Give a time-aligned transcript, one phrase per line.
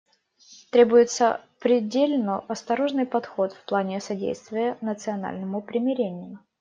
[0.71, 6.39] Требуется предельно осторожный подход в плане содействия национальному примирению.